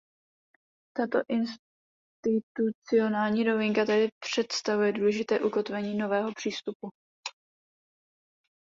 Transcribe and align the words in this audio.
Tato 0.97 1.19
institucionální 2.27 3.43
novinka 3.43 3.85
tedy 3.85 4.09
představuje 4.19 4.91
důležité 4.93 5.39
ukotvení 5.39 5.95
nového 5.95 6.33
přístupu. 6.35 6.89